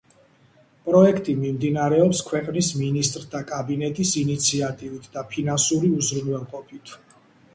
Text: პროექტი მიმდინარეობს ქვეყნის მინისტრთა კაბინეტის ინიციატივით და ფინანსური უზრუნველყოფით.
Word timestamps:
პროექტი 0.87 1.33
მიმდინარეობს 1.41 2.21
ქვეყნის 2.29 2.69
მინისტრთა 2.79 3.41
კაბინეტის 3.51 4.13
ინიციატივით 4.23 5.05
და 5.17 5.25
ფინანსური 5.35 5.91
უზრუნველყოფით. 6.01 6.95